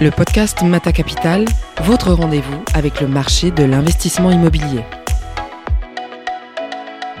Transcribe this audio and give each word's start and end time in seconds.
le 0.00 0.12
podcast 0.12 0.62
Mata 0.62 0.92
Capital, 0.92 1.44
votre 1.82 2.12
rendez-vous 2.12 2.62
avec 2.72 3.00
le 3.00 3.08
marché 3.08 3.50
de 3.50 3.64
l'investissement 3.64 4.30
immobilier. 4.30 4.84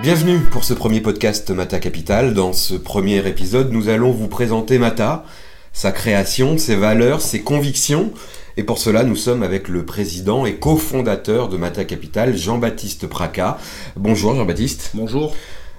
Bienvenue 0.00 0.38
pour 0.38 0.62
ce 0.62 0.74
premier 0.74 1.00
podcast 1.00 1.50
Mata 1.50 1.80
Capital. 1.80 2.34
Dans 2.34 2.52
ce 2.52 2.74
premier 2.74 3.26
épisode, 3.26 3.72
nous 3.72 3.88
allons 3.88 4.12
vous 4.12 4.28
présenter 4.28 4.78
Mata, 4.78 5.24
sa 5.72 5.90
création, 5.90 6.56
ses 6.56 6.76
valeurs, 6.76 7.20
ses 7.20 7.40
convictions. 7.40 8.12
Et 8.56 8.62
pour 8.62 8.78
cela, 8.78 9.02
nous 9.02 9.16
sommes 9.16 9.42
avec 9.42 9.66
le 9.66 9.84
président 9.84 10.46
et 10.46 10.54
cofondateur 10.54 11.48
de 11.48 11.56
Mata 11.56 11.84
Capital, 11.84 12.36
Jean-Baptiste 12.36 13.08
Praca. 13.08 13.58
Bonjour 13.96 14.36
Jean-Baptiste. 14.36 14.92
Bonjour. 14.94 15.34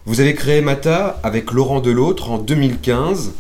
Vous 0.06 0.20
avez 0.20 0.34
créé 0.34 0.60
Mata 0.60 1.18
avec 1.24 1.54
Laurent 1.54 1.80
Delautre 1.80 2.30
en 2.30 2.40
2015. 2.40 3.32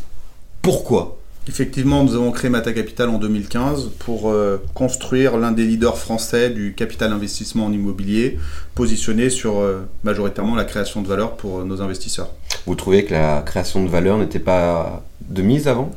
Pourquoi? 0.62 1.19
Effectivement, 1.48 2.04
nous 2.04 2.14
avons 2.14 2.32
créé 2.32 2.50
Mata 2.50 2.74
Capital 2.74 3.10
en 3.10 3.18
2015 3.18 3.92
pour 4.00 4.30
euh, 4.30 4.62
construire 4.76 5.38
l'un 5.38 5.52
des 5.52 5.66
leaders 5.66 5.98
français 5.98 6.50
du 6.50 6.74
capital 6.76 7.12
investissement 7.12 7.66
en 7.66 7.72
immobilier, 7.72 8.38
positionné 8.76 9.30
sur 9.30 9.60
euh, 9.60 9.88
majoritairement 10.04 10.56
la 10.56 10.66
création 10.66 11.02
de 11.02 11.08
valeur 11.08 11.38
pour 11.38 11.60
euh, 11.60 11.64
nos 11.64 11.82
investisseurs. 11.82 12.30
Vous 12.68 12.76
trouvez 12.76 13.06
que 13.06 13.14
la 13.14 13.42
création 13.42 13.84
de 13.84 13.90
valeur 13.90 14.18
n'était 14.18 14.40
pas 14.40 15.04
de 15.28 15.42
mise 15.42 15.68
avant? 15.68 15.92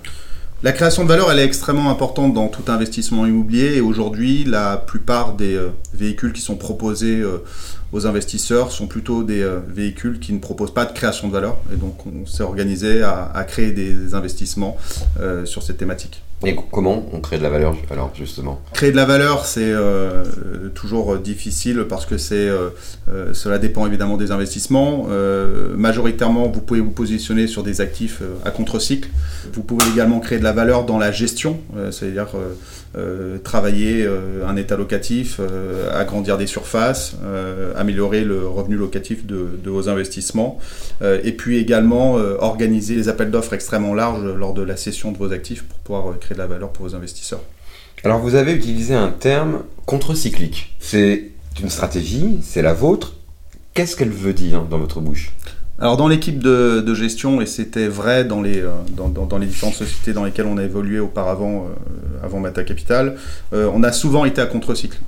La 0.62 0.72
création 0.72 1.02
de 1.02 1.08
valeur, 1.08 1.30
elle 1.30 1.38
est 1.38 1.44
extrêmement 1.44 1.90
importante 1.90 2.34
dans 2.34 2.48
tout 2.48 2.70
investissement 2.70 3.26
immobilier 3.26 3.76
et 3.76 3.80
aujourd'hui, 3.80 4.44
la 4.44 4.76
plupart 4.76 5.34
des 5.34 5.58
véhicules 5.92 6.32
qui 6.32 6.40
sont 6.40 6.56
proposés 6.56 7.22
aux 7.92 8.06
investisseurs 8.06 8.70
sont 8.70 8.86
plutôt 8.86 9.24
des 9.24 9.44
véhicules 9.66 10.20
qui 10.20 10.32
ne 10.32 10.38
proposent 10.38 10.72
pas 10.72 10.84
de 10.84 10.92
création 10.92 11.28
de 11.28 11.32
valeur 11.32 11.58
et 11.72 11.76
donc 11.76 12.06
on 12.06 12.26
s'est 12.26 12.44
organisé 12.44 13.02
à, 13.02 13.44
créer 13.48 13.72
des 13.72 14.14
investissements 14.14 14.76
sur 15.44 15.62
cette 15.64 15.78
thématique. 15.78 16.22
Et 16.44 16.56
comment 16.72 17.06
on 17.12 17.20
crée 17.20 17.38
de 17.38 17.42
la 17.42 17.50
valeur 17.50 17.76
alors 17.90 18.10
justement 18.14 18.60
Créer 18.72 18.90
de 18.90 18.96
la 18.96 19.04
valeur, 19.04 19.46
c'est 19.46 19.60
euh, 19.62 20.24
toujours 20.74 21.18
difficile 21.18 21.86
parce 21.88 22.04
que 22.04 22.18
c'est 22.18 22.34
euh, 22.48 22.70
euh, 23.08 23.32
cela 23.32 23.58
dépend 23.58 23.86
évidemment 23.86 24.16
des 24.16 24.32
investissements. 24.32 25.06
majoritairement, 25.76 26.48
vous 26.48 26.60
pouvez 26.60 26.80
vous 26.80 26.90
positionner 26.90 27.46
sur 27.46 27.62
des 27.62 27.80
actifs 27.80 28.22
à 28.44 28.50
contre-cycle. 28.50 29.08
Vous 29.52 29.62
pouvez 29.62 29.84
également 29.92 30.20
créer 30.20 30.38
de 30.38 30.44
la 30.44 30.52
valeur 30.52 30.84
dans 30.84 30.98
la 30.98 31.12
gestion, 31.12 31.60
c'est-à-dire 31.90 32.28
travailler 33.44 34.06
un 34.46 34.56
état 34.56 34.76
locatif, 34.76 35.40
agrandir 35.92 36.38
des 36.38 36.46
surfaces, 36.46 37.16
améliorer 37.76 38.24
le 38.24 38.46
revenu 38.46 38.76
locatif 38.76 39.26
de, 39.26 39.46
vos 39.64 39.88
investissements, 39.88 40.58
et 41.02 41.32
puis 41.32 41.58
également 41.58 42.14
organiser 42.14 42.94
les 42.94 43.08
appels 43.08 43.30
d'offres 43.30 43.54
extrêmement 43.54 43.94
larges 43.94 44.24
lors 44.24 44.54
de 44.54 44.62
la 44.62 44.76
cession 44.76 45.12
de 45.12 45.18
vos 45.18 45.32
actifs 45.32 45.64
pour 45.64 45.78
pouvoir 45.78 46.18
créer 46.18 46.34
de 46.34 46.42
la 46.42 46.46
valeur 46.46 46.70
pour 46.70 46.86
vos 46.86 46.94
investisseurs. 46.94 47.40
Alors 48.04 48.18
vous 48.18 48.34
avez 48.34 48.52
utilisé 48.52 48.94
un 48.94 49.10
terme 49.10 49.62
contre-cyclique. 49.86 50.74
C'est 50.80 51.30
une 51.60 51.70
stratégie, 51.70 52.40
c'est 52.42 52.62
la 52.62 52.74
vôtre. 52.74 53.14
Qu'est-ce 53.74 53.96
qu'elle 53.96 54.10
veut 54.10 54.32
dire 54.34 54.62
dans 54.62 54.78
votre 54.78 55.00
bouche? 55.00 55.32
Alors 55.82 55.96
dans 55.96 56.06
l'équipe 56.06 56.38
de, 56.38 56.94
gestion, 56.94 57.40
et 57.40 57.46
c'était 57.46 57.88
vrai 57.88 58.24
dans 58.24 58.40
les, 58.40 58.60
euh, 58.60 58.70
dans, 58.96 59.38
les 59.38 59.46
différentes 59.46 59.74
sociétés 59.74 60.12
dans 60.12 60.24
lesquelles 60.24 60.46
on 60.46 60.56
a 60.56 60.62
évolué 60.62 61.00
auparavant, 61.00 61.66
euh, 61.66 62.24
avant 62.24 62.38
Mata 62.38 62.62
Capital, 62.62 63.16
euh, 63.52 63.68
on 63.74 63.82
a 63.82 63.90
souvent 63.90 64.24
été 64.24 64.40
à 64.40 64.46
contre-cycle. 64.46 65.00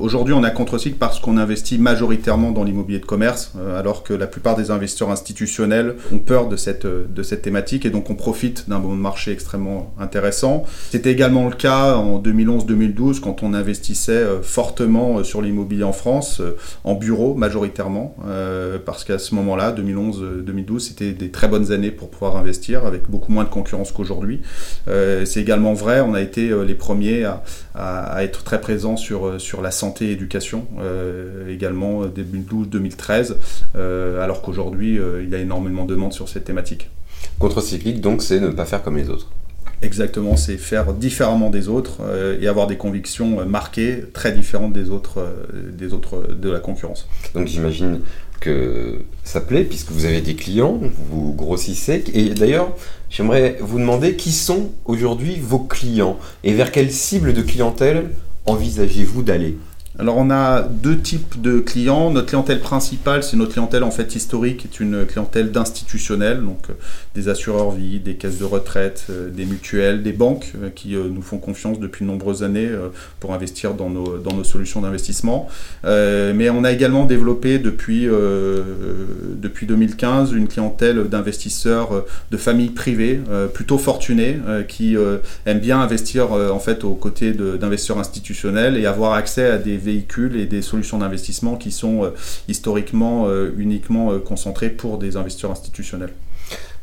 Aujourd'hui, 0.00 0.34
on 0.34 0.42
est 0.42 0.48
à 0.48 0.50
contre-cycle 0.50 0.96
parce 0.98 1.20
qu'on 1.20 1.36
investit 1.36 1.78
majoritairement 1.78 2.50
dans 2.50 2.64
l'immobilier 2.64 2.98
de 2.98 3.04
commerce, 3.04 3.52
alors 3.78 4.02
que 4.02 4.12
la 4.12 4.26
plupart 4.26 4.56
des 4.56 4.72
investisseurs 4.72 5.10
institutionnels 5.10 5.94
ont 6.12 6.18
peur 6.18 6.48
de 6.48 6.56
cette, 6.56 6.86
de 6.86 7.22
cette 7.22 7.42
thématique 7.42 7.86
et 7.86 7.90
donc 7.90 8.10
on 8.10 8.16
profite 8.16 8.68
d'un 8.68 8.80
bon 8.80 8.94
marché 8.94 9.30
extrêmement 9.30 9.94
intéressant. 10.00 10.64
C'était 10.90 11.12
également 11.12 11.48
le 11.48 11.54
cas 11.54 11.94
en 11.94 12.20
2011-2012 12.20 13.20
quand 13.20 13.42
on 13.42 13.54
investissait 13.54 14.24
fortement 14.42 15.22
sur 15.22 15.40
l'immobilier 15.42 15.84
en 15.84 15.92
France, 15.92 16.42
en 16.82 16.94
bureau 16.94 17.34
majoritairement, 17.34 18.16
parce 18.84 19.04
qu'à 19.04 19.18
ce 19.18 19.34
moment-là, 19.36 19.70
2011 19.70 19.99
2012 20.08 20.80
c'était 20.80 21.12
des 21.12 21.30
très 21.30 21.48
bonnes 21.48 21.72
années 21.72 21.90
pour 21.90 22.10
pouvoir 22.10 22.36
investir, 22.36 22.86
avec 22.86 23.08
beaucoup 23.08 23.32
moins 23.32 23.44
de 23.44 23.48
concurrence 23.48 23.92
qu'aujourd'hui. 23.92 24.40
Euh, 24.88 25.24
c'est 25.24 25.40
également 25.40 25.74
vrai, 25.74 26.00
on 26.00 26.14
a 26.14 26.20
été 26.20 26.50
euh, 26.50 26.64
les 26.64 26.74
premiers 26.74 27.24
à, 27.74 28.22
être 28.22 28.42
très 28.42 28.60
présents 28.60 28.96
sur, 28.96 29.26
euh, 29.26 29.38
sur 29.38 29.62
la 29.62 29.70
santé 29.70 30.06
et 30.06 30.08
l'éducation, 30.08 30.66
également 31.48 32.04
2012-2013, 32.04 33.34
alors 33.74 34.42
qu'aujourd'hui, 34.42 34.98
il 35.22 35.28
y 35.28 35.34
a 35.34 35.38
énormément 35.38 35.84
de 35.84 35.94
demandes 35.94 36.12
sur 36.12 36.28
cette 36.28 36.44
thématique. 36.44 36.90
Contre-cyclique, 37.38 38.00
donc, 38.00 38.22
c'est 38.22 38.40
ne 38.40 38.48
pas 38.48 38.64
faire 38.64 38.82
comme 38.82 38.96
les 38.96 39.08
autres. 39.08 39.28
Exactement, 39.82 40.36
c'est 40.36 40.58
faire 40.58 40.92
différemment 40.92 41.48
des 41.48 41.68
autres 41.68 42.00
et 42.40 42.46
avoir 42.48 42.66
des 42.66 42.76
convictions 42.76 43.46
marquées 43.46 44.04
très 44.12 44.32
différentes 44.32 44.74
des 44.74 44.90
autres, 44.90 45.24
des 45.72 45.94
autres 45.94 46.34
de 46.34 46.50
la 46.50 46.60
concurrence. 46.60 47.08
Donc 47.34 47.46
j'imagine 47.46 48.00
que 48.40 49.02
ça 49.22 49.40
plaît 49.40 49.64
puisque 49.64 49.90
vous 49.90 50.06
avez 50.06 50.20
des 50.20 50.34
clients, 50.34 50.80
vous 51.10 51.32
grossissez. 51.32 52.02
Et 52.14 52.30
d'ailleurs, 52.30 52.74
j'aimerais 53.10 53.58
vous 53.60 53.78
demander 53.78 54.16
qui 54.16 54.32
sont 54.32 54.70
aujourd'hui 54.86 55.38
vos 55.40 55.60
clients 55.60 56.18
et 56.42 56.54
vers 56.54 56.72
quelle 56.72 56.90
cible 56.90 57.32
de 57.32 57.42
clientèle 57.42 58.10
envisagez-vous 58.46 59.22
d'aller? 59.22 59.58
Alors 59.98 60.16
on 60.16 60.30
a 60.30 60.62
deux 60.62 60.98
types 60.98 61.40
de 61.40 61.58
clients. 61.58 62.10
Notre 62.10 62.28
clientèle 62.28 62.60
principale, 62.60 63.22
c'est 63.22 63.36
notre 63.36 63.52
clientèle 63.52 63.82
en 63.82 63.90
fait 63.90 64.14
historique, 64.14 64.64
est 64.64 64.80
une 64.80 65.04
clientèle 65.04 65.52
d'institutionnels, 65.52 66.42
donc 66.42 66.68
des 67.14 67.28
assureurs 67.28 67.70
vie, 67.70 67.98
des 67.98 68.14
caisses 68.14 68.38
de 68.38 68.44
retraite, 68.44 69.06
euh, 69.10 69.30
des 69.30 69.44
mutuelles, 69.44 70.02
des 70.02 70.12
banques 70.12 70.52
euh, 70.62 70.70
qui 70.70 70.94
nous 70.94 71.22
font 71.22 71.38
confiance 71.38 71.80
depuis 71.80 72.04
de 72.04 72.10
nombreuses 72.10 72.42
années 72.42 72.68
pour 73.18 73.34
investir 73.34 73.74
dans 73.74 73.90
nos, 73.90 74.44
solutions 74.44 74.80
d'investissement. 74.80 75.48
mais 75.84 76.50
on 76.50 76.64
a 76.64 76.72
également 76.72 77.04
développé 77.04 77.58
depuis, 77.58 78.06
depuis 78.06 79.66
2015 79.66 80.32
une 80.32 80.48
clientèle 80.48 81.04
d'investisseurs 81.08 82.04
de 82.30 82.36
familles 82.36 82.70
privées, 82.70 83.20
plutôt 83.52 83.78
fortunés, 83.78 84.38
qui 84.68 84.96
aiment 85.46 85.60
bien 85.60 85.80
investir 85.80 86.32
en 86.32 86.58
fait 86.58 86.84
aux 86.84 86.94
côtés 86.94 87.32
d'investisseurs 87.32 87.98
institutionnels 87.98 88.76
et 88.76 88.86
avoir 88.86 89.12
accès 89.12 89.46
à 89.46 89.58
des 89.58 89.76
véhicules 89.76 90.36
et 90.36 90.46
des 90.46 90.62
solutions 90.62 90.98
d'investissement 90.98 91.56
qui 91.56 91.70
sont 91.70 92.04
euh, 92.04 92.10
historiquement 92.48 93.26
euh, 93.26 93.50
uniquement 93.56 94.12
euh, 94.12 94.18
concentrés 94.18 94.70
pour 94.70 94.98
des 94.98 95.16
investisseurs 95.16 95.52
institutionnels. 95.52 96.12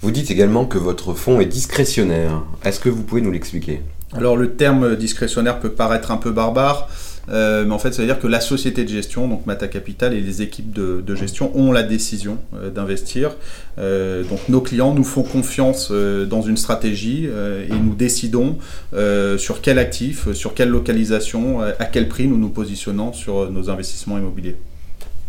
Vous 0.02 0.12
dites 0.12 0.30
également 0.30 0.66
que 0.66 0.78
votre 0.78 1.14
fonds 1.14 1.40
est 1.40 1.46
discrétionnaire. 1.46 2.44
Est-ce 2.64 2.80
que 2.80 2.90
vous 2.90 3.04
pouvez 3.04 3.22
nous 3.22 3.32
l'expliquer? 3.32 3.82
Alors 4.14 4.38
le 4.38 4.54
terme 4.56 4.96
discrétionnaire 4.96 5.60
peut 5.60 5.72
paraître 5.72 6.12
un 6.12 6.18
peu 6.18 6.32
barbare. 6.32 6.88
Euh, 7.30 7.66
mais 7.66 7.74
en 7.74 7.80
fait, 7.80 7.94
ça 7.94 8.02
veut 8.02 8.08
dire 8.08 8.20
que 8.20 8.28
la 8.28 8.40
société 8.40 8.84
de 8.84 8.90
gestion, 8.90 9.28
donc 9.28 9.46
Mata 9.46 9.68
Capital 9.68 10.14
et 10.14 10.22
les 10.22 10.42
équipes 10.42 10.72
de, 10.72 11.16
gestion 11.16 11.52
ont 11.58 11.72
la 11.72 11.84
décision 11.84 12.38
euh, 12.56 12.70
d'investir. 12.70 13.36
Euh, 13.80 14.24
donc 14.24 14.40
nos 14.50 14.62
clients 14.62 14.94
nous 14.94 15.04
font 15.04 15.24
confiance 15.24 15.92
dans 15.92 16.42
une 16.42 16.58
stratégie 16.58 17.26
et 17.26 17.74
nous 17.74 17.96
décidons 17.96 18.58
sur 19.38 19.62
quel 19.62 19.80
actif, 19.80 20.32
sur 20.34 20.54
quelle 20.54 20.70
localisation, 20.70 21.62
à 21.62 21.86
quel 21.86 22.08
prix 22.08 22.28
nous 22.28 22.38
nous 22.38 22.50
positionnons 22.50 23.14
sur 23.14 23.52
nos 23.52 23.70
investissements 23.70 24.18
immobiliers. 24.18 24.56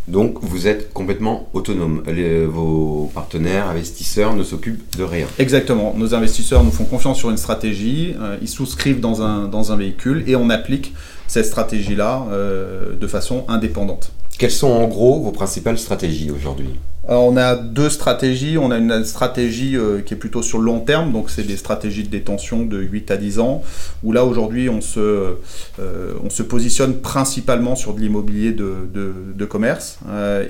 Donc 0.09 0.39
vous 0.43 0.67
êtes 0.67 0.93
complètement 0.93 1.49
autonome. 1.53 2.03
vos 2.47 3.11
partenaires, 3.15 3.69
investisseurs 3.69 4.35
ne 4.35 4.43
s'occupent 4.43 4.97
de 4.97 5.05
rien. 5.05 5.27
Exactement. 5.39 5.95
Nos 5.97 6.15
investisseurs 6.15 6.65
nous 6.65 6.71
font 6.71 6.85
confiance 6.85 7.19
sur 7.19 7.31
une 7.31 7.37
stratégie, 7.37 8.15
ils 8.41 8.49
souscrivent 8.49 9.01
dans 9.01 9.23
un, 9.23 9.49
dans 9.49 9.73
un 9.73 9.77
véhicule 9.77 10.25
et 10.27 10.35
on 10.37 10.51
applique 10.51 10.95
cette 11.29 11.47
stratégie-là 11.47 12.27
euh, 12.33 12.97
de 12.97 13.07
façon 13.07 13.45
indépendante. 13.49 14.13
Quelles 14.39 14.51
sont 14.51 14.69
en 14.69 14.89
gros 14.89 15.21
vos 15.21 15.31
principales 15.31 15.79
stratégies 15.79 16.31
aujourd'hui? 16.31 16.71
On 17.17 17.37
a 17.37 17.57
deux 17.57 17.91
stratégies. 17.91 18.59
On 18.59 18.71
a 18.71 18.79
une 18.79 19.05
stratégie 19.05 19.77
euh, 19.77 20.01
qui 20.01 20.15
est 20.15 20.17
plutôt 20.17 20.43
sur 20.43 20.59
le 20.59 20.65
long 20.65 20.81
terme, 20.81 21.13
donc 21.13 21.31
c'est 21.31 21.43
des 21.43 21.57
stratégies 21.57 22.03
de 22.03 22.09
détention 22.09 22.65
de 22.65 22.79
8 22.79 23.11
à 23.11 23.17
10 23.17 23.39
ans, 23.39 23.63
où 24.03 24.13
là 24.13 24.25
aujourd'hui 24.25 24.69
on, 24.69 24.81
se, 24.81 25.01
euh, 25.01 26.15
on 26.23 26.31
se 26.31 26.43
positionne 26.43 27.01
principalement 27.01 27.77
sur 27.77 27.95
de 27.95 28.01
l'immobilier 28.01 28.53
de, 28.53 28.75
de, 28.93 29.45
commerce. 29.45 29.99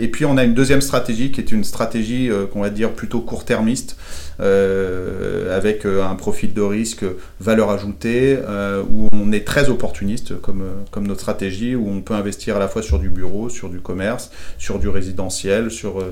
et 0.00 0.08
puis 0.08 0.24
on 0.24 0.36
a 0.36 0.42
une 0.42 0.54
deuxième 0.54 0.80
stratégie 0.80 1.30
qui 1.30 1.40
est 1.40 1.52
une 1.52 1.62
stratégie 1.62 2.30
qu'on 2.52 2.62
va 2.62 2.70
dire 2.70 2.90
plutôt 2.90 3.20
court-termiste, 3.20 3.96
euh, 4.40 5.56
avec 5.56 5.84
euh, 5.84 6.04
un 6.04 6.14
profil 6.14 6.54
de 6.54 6.60
risque 6.60 7.04
valeur 7.40 7.70
ajoutée, 7.70 8.38
euh, 8.48 8.84
où 8.88 9.08
on 9.12 9.32
est 9.32 9.44
très 9.44 9.68
opportuniste 9.68 10.40
comme, 10.40 10.62
comme 10.92 11.08
notre 11.08 11.22
stratégie, 11.22 11.74
où 11.74 11.88
on 11.88 12.02
peut 12.02 12.14
investir 12.14 12.54
à 12.54 12.60
la 12.60 12.68
fois 12.68 12.82
sur 12.82 13.00
du 13.00 13.08
bureau, 13.08 13.48
sur 13.48 13.68
du 13.68 13.80
commerce, 13.80 14.30
sur 14.56 14.78
du 14.78 14.88
résidentiel, 14.88 15.72
sur 15.72 16.04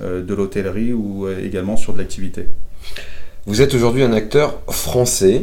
de 0.00 0.34
l'hôtellerie 0.34 0.92
ou 0.92 1.28
également 1.28 1.76
sur 1.76 1.92
de 1.92 1.98
l'activité. 1.98 2.48
Vous 3.46 3.62
êtes 3.62 3.74
aujourd'hui 3.74 4.02
un 4.02 4.12
acteur 4.12 4.60
français. 4.68 5.42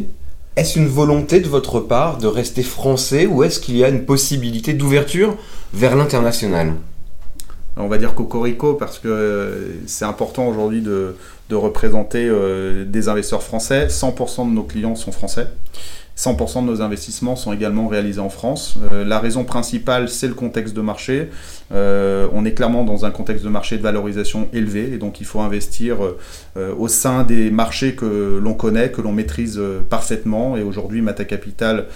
Est-ce 0.56 0.77
une 0.77 0.88
volonté 0.88 1.39
de 1.39 1.48
votre 1.48 1.80
part 1.80 2.18
de 2.18 2.27
rester 2.27 2.63
français 2.63 3.25
ou 3.25 3.44
est-ce 3.44 3.59
qu'il 3.59 3.77
y 3.77 3.83
a 3.83 3.89
une 3.89 4.06
possibilité 4.06 4.74
d'ouverture 4.74 5.38
vers 5.74 5.95
l'international? 5.95 6.74
On 7.77 7.88
va 7.88 7.98
dire 7.98 8.13
cocorico 8.13 8.74
parce 8.74 9.00
que 9.00 9.75
c'est 9.86 10.03
important 10.03 10.48
aujourd'hui 10.48 10.81
de, 10.81 11.15
de 11.50 11.56
représenter 11.56 12.30
des 12.86 13.07
investisseurs 13.07 13.44
français. 13.44 13.88
100% 13.88 14.50
de 14.50 14.54
nos 14.54 14.63
clients 14.63 14.95
sont 14.95 15.13
français. 15.13 15.47
100% 16.21 16.62
de 16.62 16.68
nos 16.68 16.81
investissements 16.83 17.35
sont 17.35 17.51
également 17.51 17.88
réalisés 17.88 18.19
en 18.19 18.29
France. 18.29 18.75
Euh, 18.94 19.03
la 19.03 19.19
raison 19.19 19.44
principale, 19.44 20.07
c'est 20.07 20.27
le 20.27 20.35
contexte 20.35 20.75
de 20.75 20.81
marché. 20.81 21.29
Euh, 21.71 22.27
on 22.31 22.45
est 22.45 22.51
clairement 22.51 22.83
dans 22.83 23.06
un 23.06 23.12
contexte 23.12 23.44
de 23.44 23.50
marché 23.50 23.77
de 23.77 23.81
valorisation 23.81 24.47
élevé 24.53 24.94
et 24.94 24.97
donc 24.97 25.19
il 25.19 25.25
faut 25.25 25.39
investir 25.39 25.97
euh, 26.57 26.75
au 26.77 26.88
sein 26.88 27.23
des 27.23 27.50
marchés 27.50 27.95
que 27.95 28.39
l'on 28.39 28.53
connaît, 28.53 28.91
que 28.91 29.01
l'on 29.01 29.13
maîtrise 29.13 29.59
parfaitement. 29.89 30.57
Et 30.57 30.62
aujourd'hui, 30.62 31.01
Mata 31.01 31.25
Capital 31.25 31.88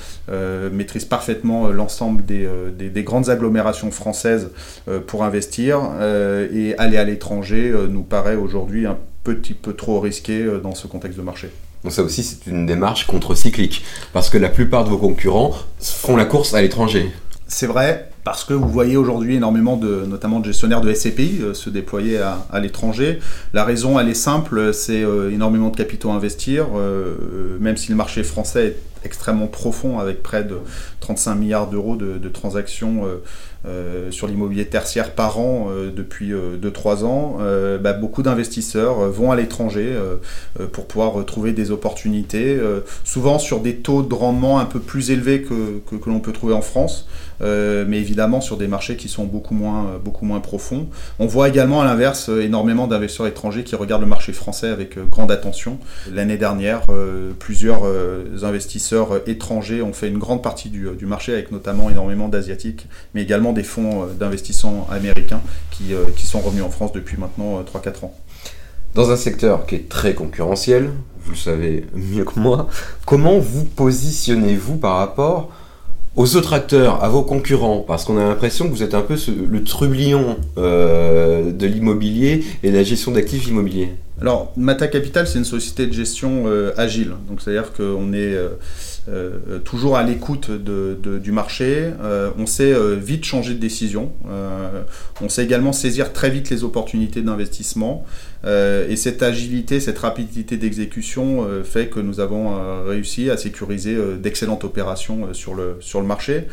maîtrise 0.71 1.05
parfaitement 1.05 1.67
l'ensemble 1.69 2.25
des, 2.25 2.47
des, 2.77 3.03
grandes 3.03 3.29
agglomérations 3.29 3.91
françaises 3.91 4.49
pour 5.07 5.23
investir. 5.23 5.81
et 6.53 6.75
aller 6.77 6.97
à 6.97 7.03
l'étranger 7.03 7.73
nous 7.89 8.03
paraît 8.03 8.35
aujourd'hui 8.35 8.85
un 8.85 8.97
petit 9.23 9.53
peu 9.53 9.73
trop 9.73 9.99
risqué 9.99 10.45
dans 10.63 10.73
ce 10.73 10.87
contexte 10.87 11.17
de 11.17 11.23
marché. 11.23 11.49
Donc 11.85 11.93
ça 11.93 12.01
aussi, 12.01 12.23
c'est 12.23 12.49
une 12.49 12.65
démarche 12.65 13.05
contre-cyclique, 13.05 13.85
parce 14.11 14.31
que 14.31 14.39
la 14.39 14.49
plupart 14.49 14.85
de 14.85 14.89
vos 14.89 14.97
concurrents 14.97 15.53
font 15.79 16.17
la 16.17 16.25
course 16.25 16.55
à 16.55 16.61
l'étranger. 16.63 17.11
C'est 17.47 17.67
vrai, 17.67 18.09
parce 18.23 18.43
que 18.43 18.55
vous 18.55 18.67
voyez 18.67 18.97
aujourd'hui 18.97 19.35
énormément 19.35 19.77
de, 19.77 20.03
notamment 20.07 20.39
de 20.39 20.45
gestionnaires 20.45 20.81
de 20.81 20.91
SCPI 20.91 21.41
euh, 21.43 21.53
se 21.53 21.69
déployer 21.69 22.17
à, 22.17 22.59
l'étranger. 22.59 23.19
La 23.53 23.63
raison, 23.63 23.99
elle 23.99 24.09
est 24.09 24.15
simple, 24.15 24.73
c'est 24.73 25.03
euh, 25.03 25.31
énormément 25.31 25.69
de 25.69 25.77
capitaux 25.77 26.09
à 26.09 26.15
investir, 26.15 26.65
euh, 26.75 27.17
même 27.59 27.77
si 27.77 27.91
le 27.91 27.95
marché 27.95 28.23
français 28.23 28.65
est 28.65 28.94
extrêmement 29.05 29.47
profond 29.47 29.99
avec 29.99 30.23
près 30.23 30.43
de 30.43 30.57
35 30.99 31.35
milliards 31.35 31.69
d'euros 31.69 31.95
de, 31.95 32.29
transactions 32.29 33.03
euh, 33.67 34.11
sur 34.11 34.27
l'immobilier 34.27 34.65
tertiaire 34.65 35.13
par 35.13 35.39
an 35.39 35.69
euh, 35.71 35.89
depuis 35.89 36.31
2-3 36.31 36.33
euh, 36.35 37.05
ans, 37.05 37.37
bah, 37.81 37.93
beaucoup 37.93 38.21
d'investisseurs 38.21 39.09
vont 39.09 39.31
à 39.31 39.35
l'étranger 39.35 39.95
pour 40.71 40.87
pouvoir 40.87 41.25
trouver 41.25 41.51
des 41.53 41.71
opportunités, 41.71 42.59
souvent 43.03 43.39
sur 43.39 43.59
des 43.59 43.75
taux 43.75 44.03
de 44.03 44.13
rendement 44.13 44.59
un 44.59 44.65
peu 44.65 44.79
plus 44.79 45.11
élevés 45.11 45.41
que, 45.41 45.79
que, 45.89 46.09
l'on 46.09 46.19
peut 46.19 46.31
trouver 46.31 46.53
en 46.53 46.61
France, 46.61 47.07
mais 47.41 47.97
évidemment 47.97 48.41
sur 48.41 48.57
des 48.57 48.67
marchés 48.67 48.95
qui 48.95 49.09
sont 49.09 49.25
beaucoup 49.25 49.53
moins, 49.53 49.99
beaucoup 50.03 50.25
moins 50.25 50.39
profonds. 50.39 50.87
On 51.19 51.27
voit 51.27 51.49
également 51.49 51.81
à 51.81 51.85
l'inverse 51.85 52.29
énormément 52.29 52.87
d'investisseurs 52.87 53.27
étrangers 53.27 53.63
qui 53.63 53.75
regardent 53.75 54.03
le 54.03 54.07
marché 54.07 54.33
français 54.33 54.69
avec 54.69 54.97
grande 55.09 55.31
attention. 55.31 55.79
L'année 56.11 56.37
dernière, 56.37 56.81
plusieurs 57.39 57.83
investisseurs 58.43 58.94
étrangers 59.27 59.81
ont 59.81 59.93
fait 59.93 60.07
une 60.07 60.17
grande 60.17 60.43
partie 60.43 60.69
du, 60.69 60.89
du 60.97 61.05
marché 61.05 61.33
avec 61.33 61.51
notamment 61.51 61.89
énormément 61.89 62.27
d'asiatiques, 62.27 62.87
mais 63.13 63.21
également 63.21 63.53
des 63.53 63.63
fonds 63.63 64.03
euh, 64.03 64.13
d'investissement 64.13 64.87
américains 64.89 65.41
qui, 65.71 65.93
euh, 65.93 66.05
qui, 66.15 66.25
sont 66.25 66.39
revenus 66.39 66.63
en 66.63 66.69
France 66.69 66.91
depuis 66.93 67.17
maintenant 67.17 67.61
3-4 67.61 67.87
euh, 68.03 68.05
ans. 68.05 68.15
Dans 68.93 69.11
un 69.11 69.17
secteur 69.17 69.65
qui 69.65 69.75
est 69.75 69.89
très 69.89 70.13
concurrentiel, 70.13 70.91
vous 71.23 71.31
le 71.31 71.37
savez 71.37 71.85
mieux 71.93 72.23
que 72.23 72.39
moi, 72.39 72.67
comment 73.05 73.39
vous 73.39 73.65
positionnez-vous 73.65 74.77
par 74.77 74.97
rapport 74.97 75.51
aux 76.15 76.35
autres 76.35 76.53
acteurs, 76.53 77.03
à 77.03 77.09
vos 77.09 77.23
concurrents, 77.23 77.83
parce 77.85 78.05
qu'on 78.05 78.17
a 78.17 78.23
l'impression 78.23 78.67
que 78.67 78.71
vous 78.71 78.83
êtes 78.83 78.93
un 78.93 79.01
peu 79.01 79.15
le 79.49 79.63
trublion 79.63 80.37
de 80.57 81.65
l'immobilier 81.65 82.43
et 82.63 82.71
de 82.71 82.75
la 82.75 82.83
gestion 82.83 83.11
d'actifs 83.11 83.47
immobiliers. 83.47 83.91
Alors, 84.21 84.53
Mata 84.55 84.87
Capital, 84.87 85.27
c'est 85.27 85.39
une 85.39 85.45
société 85.45 85.87
de 85.87 85.93
gestion 85.93 86.45
agile. 86.77 87.11
Donc, 87.27 87.41
c'est-à-dire 87.41 87.73
qu'on 87.73 88.13
est 88.13 88.37
euh, 89.07 89.59
toujours 89.59 89.97
à 89.97 90.03
l'écoute 90.03 90.49
du 90.49 91.31
marché. 91.31 91.91
Euh, 92.01 92.31
on 92.39 92.47
sait 92.47 92.73
euh, 92.73 92.95
vite 92.95 93.23
changer 93.23 93.53
de 93.53 93.59
décision. 93.59 94.11
on 95.21 95.29
sait 95.29 95.43
également 95.43 95.73
saisir 95.73 96.11
très 96.11 96.29
vite 96.29 96.49
les 96.49 96.63
opportunités 96.63 97.21
d'investissement. 97.21 98.03
Et 98.45 98.95
cette 98.95 99.23
agilité, 99.23 99.79
cette 99.79 99.97
rapidité 99.99 100.57
d'exécution 100.57 101.47
fait 101.63 101.87
que 101.87 101.99
nous 101.99 102.19
avons 102.19 102.83
réussi 102.85 103.29
à 103.29 103.37
sécuriser 103.37 103.97
d'excellentes 104.21 104.63
opérations 104.63 105.33
sur, 105.33 105.55
le, 105.55 105.77
sur 105.79 105.99
le 105.99 106.05
marché. 106.05 106.47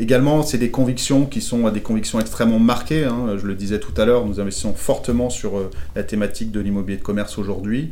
également, 0.00 0.42
c'est 0.42 0.58
des 0.58 0.70
convictions 0.70 1.26
qui 1.26 1.40
sont 1.40 1.68
des 1.70 1.80
convictions 1.80 2.20
extrêmement 2.20 2.58
marquées. 2.58 3.04
Hein. 3.04 3.36
Je 3.36 3.46
le 3.46 3.54
disais 3.54 3.80
tout 3.80 3.92
à 4.00 4.06
l'heure, 4.06 4.24
nous 4.24 4.40
investissons 4.40 4.72
fortement 4.72 5.28
sur 5.28 5.52
la 5.94 6.02
thématique 6.04 6.50
de 6.50 6.60
l'immobilier 6.60 6.96
de 6.96 7.02
commerce 7.02 7.38
aujourd'hui, 7.38 7.90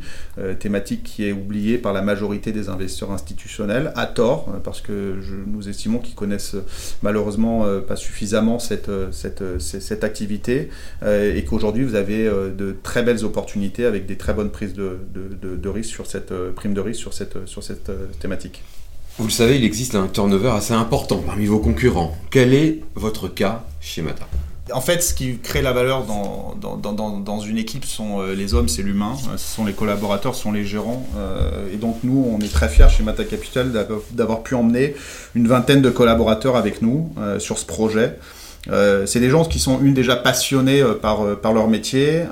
thématique 0.59 1.03
qui 1.03 1.25
est 1.25 1.31
oubliée 1.31 1.77
par 1.77 1.93
la 1.93 2.01
majorité 2.01 2.51
des 2.51 2.69
investisseurs 2.69 3.11
institutionnels 3.11 3.91
à 3.95 4.05
tort, 4.05 4.49
euh, 4.49 4.59
parce 4.59 4.81
que 4.81 5.15
nous 5.47 5.69
estimons 5.69 5.99
qu'ils 5.99 6.15
connaissent 6.15 6.55
euh, 6.55 6.65
malheureusement 7.01 7.65
euh, 7.65 7.79
pas 7.79 7.95
suffisamment 7.95 8.59
cette, 8.59 8.91
cette, 9.11 10.03
activité, 10.03 10.69
et 11.05 11.43
qu'aujourd'hui 11.45 11.83
vous 11.83 11.95
avez 11.95 12.25
de 12.25 12.70
très 12.71 13.03
belles 13.03 13.23
opportunités 13.25 13.85
avec 13.85 14.05
des 14.05 14.17
très 14.17 14.33
bonnes 14.33 14.51
prises 14.51 14.73
de, 14.73 14.97
de, 15.13 15.69
risque 15.69 15.89
sur 15.89 16.05
cette 16.05 16.33
prime 16.55 16.73
de 16.73 16.81
risque 16.81 16.99
sur 16.99 17.13
cette, 17.13 17.47
sur 17.47 17.63
cette 17.63 17.91
thématique. 18.19 18.63
Vous 19.17 19.25
le 19.25 19.31
savez, 19.31 19.57
il 19.57 19.63
existe 19.63 19.95
un 19.95 20.07
turnover 20.07 20.49
assez 20.49 20.73
important 20.73 21.17
parmi 21.17 21.45
vos 21.45 21.59
concurrents. 21.59 22.15
Quel 22.29 22.53
est 22.53 22.81
votre 22.95 23.27
cas 23.27 23.65
chez 23.79 24.01
Mata 24.01 24.27
en 24.73 24.81
fait, 24.81 25.01
ce 25.01 25.13
qui 25.13 25.37
crée 25.37 25.61
la 25.61 25.73
valeur 25.73 26.05
dans, 26.05 26.55
dans, 26.55 27.39
une 27.39 27.57
équipe 27.57 27.85
sont 27.85 28.21
euh, 28.21 28.33
les 28.33 28.53
hommes, 28.53 28.69
c'est 28.69 28.83
l'humain, 28.83 29.15
euh, 29.27 29.37
ce 29.37 29.55
sont 29.55 29.65
les 29.65 29.73
collaborateurs, 29.73 30.35
ce 30.35 30.43
sont 30.43 30.51
les 30.51 30.65
gérants. 30.65 31.05
Euh, 31.17 31.73
et 31.73 31.77
donc 31.77 31.97
nous, 32.03 32.25
on 32.31 32.39
est 32.39 32.51
très 32.51 32.69
fiers 32.69 32.89
chez 32.89 33.03
Mata 33.03 33.23
Capital 33.23 33.71
d'avoir 34.11 34.43
pu 34.43 34.55
emmener 34.55 34.95
une 35.35 35.47
vingtaine 35.47 35.81
de 35.81 35.89
collaborateurs 35.89 36.55
avec 36.55 36.81
nous 36.81 37.13
sur 37.39 37.57
ce 37.57 37.65
projet. 37.65 38.17
Euh, 38.69 39.05
c'est 39.07 39.19
des 39.19 39.29
gens 39.29 39.43
qui 39.43 39.57
sont 39.57 39.79
une 39.81 39.95
déjà 39.95 40.15
passionnés 40.15 40.81
euh, 40.81 40.93
par, 40.93 41.25
euh, 41.25 41.35
par 41.35 41.51
leur 41.51 41.67
métier 41.67 42.23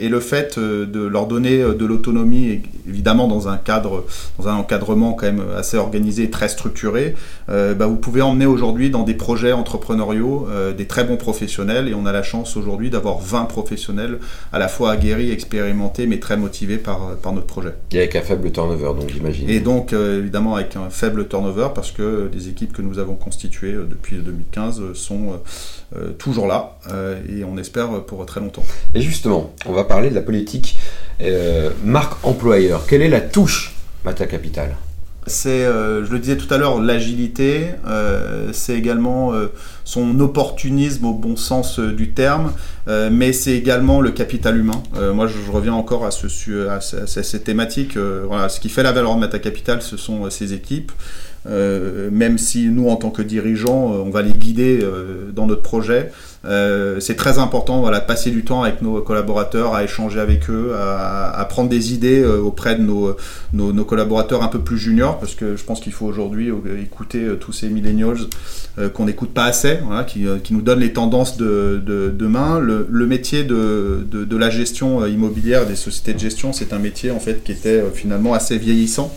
et 0.00 0.08
le 0.08 0.20
fait 0.20 0.58
de 0.58 1.06
leur 1.06 1.26
donner 1.26 1.58
de 1.58 1.86
l'autonomie 1.86 2.60
évidemment 2.88 3.28
dans 3.28 3.48
un 3.48 3.56
cadre 3.56 4.04
dans 4.38 4.48
un 4.48 4.54
encadrement 4.54 5.12
quand 5.12 5.26
même 5.26 5.42
assez 5.56 5.76
organisé 5.76 6.30
très 6.30 6.48
structuré 6.48 7.14
bah, 7.48 7.86
vous 7.86 7.96
pouvez 7.96 8.22
emmener 8.22 8.46
aujourd'hui 8.46 8.90
dans 8.90 9.02
des 9.02 9.14
projets 9.14 9.52
entrepreneuriaux 9.52 10.48
des 10.76 10.86
très 10.86 11.04
bons 11.04 11.16
professionnels 11.16 11.88
et 11.88 11.94
on 11.94 12.06
a 12.06 12.12
la 12.12 12.22
chance 12.22 12.56
aujourd'hui 12.56 12.90
d'avoir 12.90 13.18
20 13.18 13.44
professionnels 13.44 14.18
à 14.52 14.58
la 14.58 14.68
fois 14.68 14.92
aguerris, 14.92 15.30
expérimentés 15.30 16.06
mais 16.06 16.18
très 16.18 16.36
motivés 16.36 16.78
par, 16.78 17.16
par 17.22 17.32
notre 17.32 17.46
projet. 17.46 17.74
Et 17.92 17.98
avec 17.98 18.16
un 18.16 18.22
faible 18.22 18.50
turnover 18.50 18.92
donc 18.98 19.10
j'imagine. 19.10 19.48
Et 19.48 19.60
donc 19.60 19.92
évidemment 19.92 20.56
avec 20.56 20.76
un 20.76 20.90
faible 20.90 21.28
turnover 21.28 21.68
parce 21.74 21.90
que 21.90 22.30
les 22.32 22.48
équipes 22.48 22.72
que 22.72 22.82
nous 22.82 22.98
avons 22.98 23.14
constituées 23.14 23.72
depuis 23.72 24.16
2015 24.16 24.92
sont 24.94 25.32
euh, 25.32 25.36
toujours 26.18 26.46
là 26.46 26.76
euh, 26.90 27.20
et 27.28 27.44
on 27.44 27.56
espère 27.56 28.02
pour 28.04 28.24
très 28.26 28.40
longtemps. 28.40 28.64
Et 28.94 29.00
justement, 29.00 29.54
on 29.66 29.72
va 29.72 29.84
parler 29.84 30.10
de 30.10 30.14
la 30.14 30.22
politique 30.22 30.76
euh, 31.20 31.70
marque 31.84 32.24
employeur. 32.24 32.86
Quelle 32.86 33.02
est 33.02 33.08
la 33.08 33.20
touche 33.20 33.74
Mata 34.04 34.26
Capital? 34.26 34.76
C'est, 35.26 35.64
je 35.64 36.12
le 36.12 36.18
disais 36.18 36.36
tout 36.36 36.52
à 36.52 36.58
l'heure, 36.58 36.78
l'agilité, 36.82 37.68
c'est 38.52 38.76
également 38.76 39.32
son 39.84 40.18
opportunisme 40.20 41.04
au 41.04 41.12
bon 41.12 41.36
sens 41.36 41.78
du 41.78 42.10
terme, 42.10 42.52
mais 42.86 43.32
c'est 43.32 43.52
également 43.52 44.00
le 44.00 44.10
capital 44.10 44.56
humain. 44.58 44.82
moi, 45.14 45.26
je, 45.26 45.50
reviens 45.50 45.74
encore 45.74 46.06
à, 46.06 46.10
ce, 46.10 46.68
à, 46.68 46.80
cette 46.80 47.44
thématique. 47.44 47.96
voilà, 47.96 48.48
ce 48.48 48.60
qui 48.60 48.68
fait 48.68 48.82
la 48.82 48.92
valeur 48.92 49.14
de 49.14 49.20
Mata 49.20 49.38
Capital, 49.38 49.82
ce 49.82 49.96
sont 49.96 50.28
ses 50.30 50.54
équipes. 50.54 50.92
Euh, 51.46 52.08
même 52.10 52.38
si 52.38 52.68
nous, 52.68 52.88
en 52.88 52.96
tant 52.96 53.10
que 53.10 53.22
dirigeants, 53.22 53.92
euh, 53.92 53.98
on 53.98 54.10
va 54.10 54.22
les 54.22 54.32
guider 54.32 54.80
euh, 54.82 55.30
dans 55.32 55.46
notre 55.46 55.62
projet. 55.62 56.10
c'est 57.00 57.16
très 57.16 57.38
important 57.38 57.80
voilà, 57.80 58.00
de 58.00 58.06
passer 58.06 58.30
du 58.30 58.44
temps 58.44 58.62
avec 58.62 58.82
nos 58.82 59.00
collaborateurs, 59.00 59.74
à 59.74 59.82
échanger 59.84 60.20
avec 60.20 60.50
eux, 60.50 60.74
à, 60.76 61.46
prendre 61.48 61.68
des 61.68 61.94
idées 61.94 62.24
auprès 62.24 62.74
de 62.76 62.82
nos, 62.82 63.16
nos, 63.52 63.84
collaborateurs 63.84 64.42
un 64.42 64.48
peu 64.48 64.58
plus 64.58 64.76
juniors, 64.76 65.18
parce 65.18 65.34
que 65.34 65.56
je 65.56 65.64
pense 65.64 65.80
qu'il 65.80 65.92
faut 65.92 66.04
aujourd'hui 66.04 66.52
écouter 66.82 67.26
tous 67.40 67.52
ces 67.52 67.68
millennials 67.68 68.18
qu'on 68.92 69.06
n'écoute 69.06 69.32
pas 69.32 69.44
assez, 69.44 69.73
voilà, 69.84 70.04
qui, 70.04 70.26
nous 70.50 70.62
donnent 70.62 70.80
les 70.80 70.92
tendances 70.92 71.36
de, 71.36 71.82
de 71.84 72.12
demain. 72.16 72.58
Le, 72.58 73.06
métier 73.06 73.44
de, 73.44 74.06
de, 74.10 74.36
la 74.36 74.50
gestion 74.50 75.04
immobilière, 75.06 75.66
des 75.66 75.76
sociétés 75.76 76.14
de 76.14 76.18
gestion, 76.18 76.52
c'est 76.52 76.72
un 76.72 76.78
métier 76.78 77.10
en 77.10 77.20
fait 77.20 77.44
qui 77.44 77.52
était 77.52 77.82
finalement 77.92 78.34
assez 78.34 78.58
vieillissant. 78.58 79.14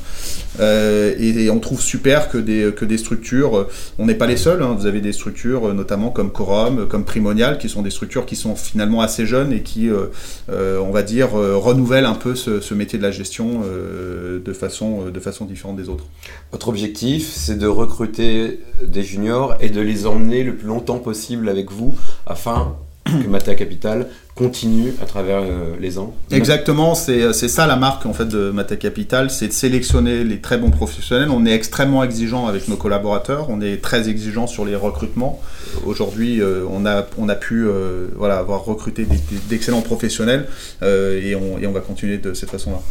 et, 0.59 1.49
on 1.49 1.59
trouve 1.59 1.81
super 1.81 2.29
que 2.29 2.37
des, 2.37 2.73
que 2.75 2.85
des 2.85 2.97
structures. 2.97 3.67
On 3.97 4.05
n'est 4.05 4.15
pas 4.15 4.27
les 4.27 4.37
seuls, 4.37 4.61
hein. 4.61 4.75
vous 4.77 4.85
avez 4.85 5.01
des 5.01 5.13
structures 5.13 5.73
notamment 5.73 6.09
comme 6.09 6.31
Corum, 6.31 6.87
comme 6.87 7.05
Primonial, 7.05 7.57
qui 7.57 7.69
sont 7.69 7.81
des 7.81 7.89
structures 7.89 8.25
qui 8.25 8.35
sont 8.35 8.55
finalement 8.55 9.01
assez 9.01 9.25
jeunes 9.25 9.53
et 9.53 9.61
qui, 9.61 9.89
euh, 9.89 10.07
euh, 10.49 10.79
on 10.79 10.91
va 10.91 11.03
dire, 11.03 11.35
euh, 11.35 11.55
renouvellent 11.55 12.05
un 12.05 12.15
peu 12.15 12.35
ce, 12.35 12.73
métier 12.73 12.99
de 12.99 13.03
la 13.03 13.11
gestion 13.11 13.61
de, 13.63 14.53
façon, 14.53 15.09
de 15.09 15.19
façon 15.19 15.45
différente 15.45 15.77
des 15.77 15.89
autres. 15.89 16.05
Votre 16.51 16.67
objectif, 16.67 17.31
c'est 17.33 17.57
de 17.57 17.67
recruter 17.67 18.59
des 18.85 19.03
juniors 19.03 19.55
et 19.61 19.69
de 19.69 19.81
les 19.81 20.05
emmener 20.05 20.46
le 20.47 20.55
plus 20.55 20.67
longtemps 20.67 20.99
possible 20.99 21.49
avec 21.49 21.71
vous 21.71 21.93
afin 22.25 22.75
que 23.05 23.27
Mata 23.29 23.55
Capital 23.55 24.07
continue 24.35 24.93
à 25.01 25.05
travers 25.05 25.41
euh, 25.41 25.75
les 25.79 25.97
ans 25.97 26.13
Exactement, 26.31 26.93
c'est 26.93 27.31
ça 27.33 27.65
la 27.65 27.75
marque 27.75 28.05
en 28.05 28.13
fait 28.13 28.25
de 28.25 28.51
Mata 28.51 28.75
Capital, 28.75 29.31
c'est 29.31 29.47
de 29.47 29.53
sélectionner 29.53 30.23
les 30.23 30.39
très 30.39 30.57
bons 30.57 30.69
professionnels. 30.69 31.29
On 31.31 31.45
est 31.45 31.53
extrêmement 31.53 32.03
exigeant 32.03 32.47
avec 32.47 32.67
nos 32.67 32.75
collaborateurs, 32.75 33.49
on 33.49 33.61
est 33.61 33.81
très 33.81 34.09
exigeant 34.09 34.47
sur 34.47 34.65
les 34.65 34.75
recrutements. 34.75 35.41
Aujourd'hui, 35.85 36.41
euh, 36.41 36.65
on, 36.69 36.85
a, 36.85 37.05
on 37.17 37.29
a 37.29 37.35
pu 37.35 37.65
euh, 37.65 38.07
voilà, 38.15 38.37
avoir 38.37 38.63
recruté 38.63 39.07
d'excellents 39.49 39.81
professionnels 39.81 40.47
et 40.81 41.35
on, 41.35 41.57
et 41.59 41.67
on 41.67 41.71
va 41.71 41.79
continuer 41.79 42.17
de 42.17 42.33
cette 42.33 42.49
façon-là. 42.49 42.81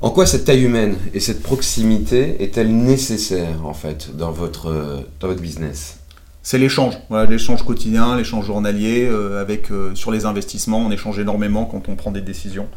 En 0.00 0.10
quoi 0.10 0.26
cette 0.26 0.44
taille 0.44 0.62
humaine 0.62 0.96
et 1.12 1.20
cette 1.20 1.42
proximité 1.42 2.36
est-elle 2.40 2.74
nécessaire 2.74 3.66
en 3.66 3.74
fait 3.74 4.16
dans 4.16 4.30
votre, 4.30 5.04
dans 5.20 5.26
votre 5.28 5.40
business? 5.40 5.97
C'est 6.48 6.56
l'échange, 6.56 6.94
voilà, 7.10 7.30
l'échange 7.30 7.62
quotidien, 7.62 8.16
l'échange 8.16 8.46
journalier, 8.46 9.06
euh, 9.06 9.38
avec 9.38 9.70
euh, 9.70 9.94
sur 9.94 10.10
les 10.10 10.24
investissements, 10.24 10.78
on 10.78 10.90
échange 10.90 11.18
énormément 11.18 11.66
quand 11.66 11.90
on 11.90 11.94
prend 11.94 12.10
des 12.10 12.22
décisions, 12.22 12.68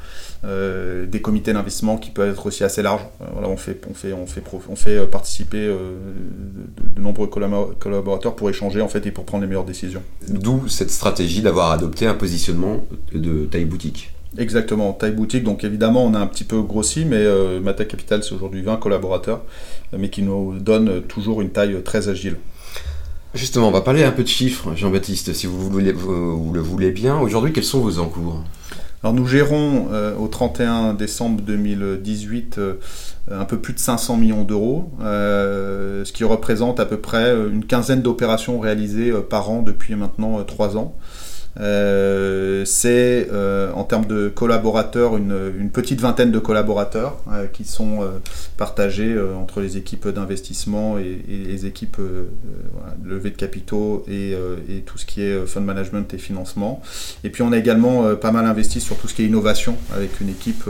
euh, 0.43 1.05
des 1.05 1.21
comités 1.21 1.53
d'investissement 1.53 1.95
qui 1.95 2.09
peuvent 2.09 2.33
être 2.33 2.45
aussi 2.45 2.65
assez 2.65 2.81
larges. 2.81 3.05
voilà, 3.31 3.47
on 3.47 3.55
fait, 3.55 3.79
on 3.89 3.93
fait, 3.93 4.11
on 4.11 4.25
fait, 4.27 4.43
on 4.69 4.75
fait 4.75 5.07
participer 5.07 5.67
de, 5.67 7.01
nombreux 7.01 7.27
collaborateurs 7.27 8.35
pour 8.35 8.49
échanger 8.49 8.81
en 8.81 8.89
fait 8.89 9.05
et 9.05 9.11
pour 9.11 9.23
prendre 9.23 9.43
les 9.43 9.47
meilleures 9.47 9.63
décisions. 9.63 10.03
D'où 10.27 10.67
cette 10.67 10.91
stratégie 10.91 11.41
d'avoir 11.41 11.71
adopté 11.71 12.07
un 12.07 12.15
positionnement 12.15 12.85
de 13.13 13.45
taille 13.45 13.63
boutique. 13.63 14.11
Exactement, 14.37 14.91
taille 14.91 15.13
boutique. 15.13 15.45
Donc 15.45 15.63
évidemment, 15.63 16.03
on 16.03 16.13
a 16.13 16.19
un 16.19 16.27
petit 16.27 16.43
peu 16.43 16.61
grossi, 16.61 17.05
mais 17.05 17.25
Mata 17.61 17.85
Capital, 17.85 18.21
c'est 18.21 18.35
aujourd'hui 18.35 18.63
20 18.63 18.75
collaborateurs, 18.75 19.43
mais 19.97 20.09
qui 20.09 20.23
nous 20.23 20.59
donne 20.59 21.03
toujours 21.03 21.41
une 21.41 21.51
taille 21.51 21.81
très 21.83 22.09
agile. 22.09 22.35
Justement, 23.33 23.69
on 23.69 23.71
va 23.71 23.81
parler 23.81 24.03
un 24.03 24.11
peu 24.11 24.23
de 24.23 24.27
chiffres, 24.27 24.75
Jean-Baptiste, 24.75 25.33
si 25.33 25.47
vous, 25.47 25.69
voulez, 25.69 25.93
le 25.93 26.59
voulez 26.59 26.91
bien. 26.91 27.17
Aujourd'hui, 27.19 27.53
quels 27.53 27.63
sont 27.63 27.79
vos 27.79 27.99
encours 27.99 28.43
alors 29.03 29.15
nous 29.15 29.25
gérons 29.25 29.87
euh, 29.91 30.15
au 30.15 30.27
31 30.27 30.93
décembre 30.93 31.41
2018 31.41 32.59
euh, 32.59 32.75
un 33.31 33.45
peu 33.45 33.57
plus 33.57 33.73
de 33.73 33.79
500 33.79 34.17
millions 34.17 34.43
d'euros, 34.43 34.91
euh, 35.01 36.05
ce 36.05 36.13
qui 36.13 36.23
représente 36.23 36.79
à 36.79 36.85
peu 36.85 36.97
près 36.97 37.33
une 37.33 37.65
quinzaine 37.65 38.03
d'opérations 38.03 38.59
réalisées 38.59 39.11
par 39.27 39.49
an 39.49 39.63
depuis 39.63 39.95
maintenant 39.95 40.43
trois 40.43 40.77
ans. 40.77 40.95
Euh, 41.59 42.63
c'est 42.63 43.27
euh, 43.31 43.73
en 43.73 43.83
termes 43.83 44.05
de 44.05 44.29
collaborateurs 44.29 45.17
une, 45.17 45.69
petite 45.71 45.99
vingtaine 45.99 46.31
de 46.31 46.39
collaborateurs 46.39 47.17
euh, 47.31 47.45
qui 47.47 47.65
sont 47.65 47.99
partagés 48.57 49.17
entre 49.19 49.61
les 49.61 49.77
équipes 49.77 50.07
d'investissement 50.07 50.97
et, 50.97 51.21
les 51.27 51.65
équipes 51.65 51.97
levée 53.03 53.29
de 53.29 53.35
capitaux 53.35 54.03
et, 54.09 54.35
tout 54.85 54.97
ce 54.97 55.05
qui 55.05 55.21
est 55.21 55.45
fund 55.45 55.61
management 55.61 56.13
et 56.13 56.17
financement. 56.17 56.81
Et 57.23 57.29
puis 57.29 57.43
on 57.43 57.51
a 57.51 57.57
également 57.57 58.15
pas 58.15 58.31
mal 58.31 58.45
investi 58.45 58.81
sur 58.81 58.97
tout 58.97 59.07
ce 59.07 59.13
qui 59.13 59.23
est 59.23 59.25
innovation 59.25 59.75
avec 59.95 60.19
une 60.21 60.29
équipe 60.29 60.65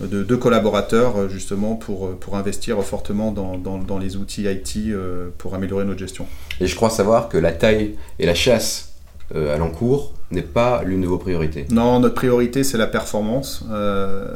de 0.00 0.22
deux 0.22 0.36
collaborateurs 0.36 1.28
justement 1.28 1.74
pour, 1.74 2.16
pour 2.16 2.36
investir 2.36 2.82
fortement 2.82 3.32
dans, 3.32 3.56
dans 3.56 3.98
les 3.98 4.16
outils 4.16 4.44
IT 4.44 4.94
pour 5.38 5.54
améliorer 5.54 5.84
notre 5.84 6.00
gestion. 6.00 6.26
Et 6.60 6.66
je 6.66 6.76
crois 6.76 6.90
savoir 6.90 7.28
que 7.28 7.38
la 7.38 7.52
taille 7.52 7.96
et 8.18 8.26
la 8.26 8.34
chasse 8.34 8.91
euh, 8.91 8.91
à 9.34 9.56
l'encours 9.56 10.12
n'est 10.32 10.42
pas 10.42 10.82
l'une 10.84 11.02
de 11.02 11.06
vos 11.06 11.18
priorités. 11.18 11.66
Non, 11.70 12.00
notre 12.00 12.14
priorité 12.14 12.64
c'est 12.64 12.78
la 12.78 12.86
performance. 12.86 13.64
Euh, 13.70 14.26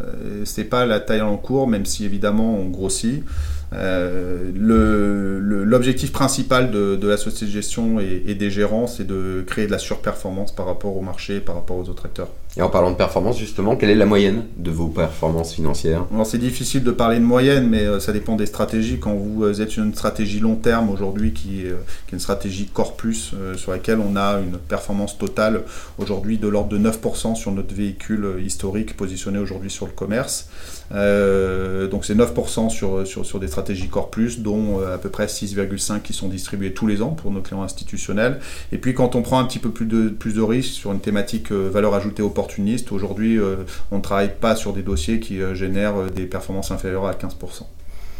c'est 0.44 0.64
pas 0.64 0.86
la 0.86 1.00
taille 1.00 1.20
à 1.20 1.24
l'encours, 1.24 1.66
même 1.66 1.86
si 1.86 2.04
évidemment 2.04 2.54
on 2.54 2.66
grossit. 2.66 3.24
Euh, 3.72 4.52
l'objectif 4.54 6.12
principal 6.12 6.70
de, 6.70 7.06
la 7.06 7.16
société 7.16 7.46
de 7.46 7.50
gestion 7.50 7.98
et, 8.00 8.34
des 8.34 8.50
gérants, 8.50 8.86
c'est 8.86 9.06
de 9.06 9.42
créer 9.46 9.66
de 9.66 9.72
la 9.72 9.78
surperformance 9.78 10.54
par 10.54 10.66
rapport 10.66 10.96
au 10.96 11.02
marché, 11.02 11.40
par 11.40 11.56
rapport 11.56 11.76
aux 11.76 11.88
autres 11.88 12.06
acteurs. 12.06 12.28
Et 12.56 12.62
en 12.62 12.70
parlant 12.70 12.90
de 12.90 12.96
performance, 12.96 13.38
justement, 13.38 13.76
quelle 13.76 13.90
est 13.90 13.96
la 13.96 14.06
moyenne 14.06 14.44
de 14.56 14.70
vos 14.70 14.88
performances 14.88 15.52
financières? 15.52 16.06
C'est 16.24 16.38
difficile 16.38 16.84
de 16.84 16.90
parler 16.90 17.18
de 17.18 17.24
moyenne, 17.24 17.68
mais 17.68 17.82
euh, 17.82 18.00
ça 18.00 18.12
dépend 18.12 18.36
des 18.36 18.46
stratégies. 18.46 18.98
Quand 18.98 19.14
vous 19.14 19.44
euh, 19.44 19.60
êtes 19.60 19.70
sur 19.70 19.82
une 19.82 19.94
stratégie 19.94 20.40
long 20.40 20.56
terme 20.56 20.88
aujourd'hui, 20.88 21.32
qui, 21.32 21.62
est 21.66 22.12
une 22.12 22.20
stratégie 22.20 22.66
Core 22.66 22.96
Plus, 22.96 23.34
sur 23.56 23.72
laquelle 23.72 23.98
on 24.00 24.16
a 24.16 24.38
une 24.38 24.58
performance 24.58 25.18
totale 25.18 25.62
aujourd'hui 25.98 26.38
de 26.38 26.48
l'ordre 26.48 26.68
de 26.68 26.78
9% 26.78 27.34
sur 27.34 27.52
notre 27.52 27.74
véhicule 27.74 28.36
historique 28.44 28.96
positionné 28.96 29.38
aujourd'hui 29.38 29.70
sur 29.70 29.86
le 29.86 29.92
commerce. 29.92 30.48
donc 30.90 32.04
c'est 32.04 32.14
9% 32.14 32.70
sur, 32.70 33.40
des 33.40 33.48
stratégie 33.56 33.88
Core 33.88 34.10
Plus, 34.10 34.40
dont 34.40 34.80
euh, 34.80 34.94
à 34.94 34.98
peu 34.98 35.08
près 35.08 35.26
6,5 35.26 36.02
qui 36.02 36.12
sont 36.12 36.28
distribués 36.28 36.74
tous 36.74 36.86
les 36.86 37.00
ans 37.00 37.10
pour 37.10 37.30
nos 37.30 37.40
clients 37.40 37.62
institutionnels. 37.62 38.38
Et 38.70 38.76
puis 38.76 38.92
quand 38.92 39.14
on 39.14 39.22
prend 39.22 39.38
un 39.38 39.44
petit 39.44 39.58
peu 39.58 39.70
plus 39.70 39.86
de, 39.86 40.10
plus 40.10 40.34
de 40.34 40.42
risques 40.42 40.74
sur 40.74 40.92
une 40.92 41.00
thématique 41.00 41.52
euh, 41.52 41.70
valeur 41.72 41.94
ajoutée 41.94 42.22
opportuniste, 42.46 42.92
aujourd'hui 42.92 43.38
euh, 43.38 43.56
on 43.90 43.96
ne 43.96 44.02
travaille 44.02 44.32
pas 44.40 44.54
sur 44.54 44.72
des 44.72 44.82
dossiers 44.82 45.20
qui 45.20 45.40
génèrent 45.54 46.10
des 46.10 46.26
performances 46.26 46.70
inférieures 46.70 47.06
à 47.06 47.12
15% 47.12 47.32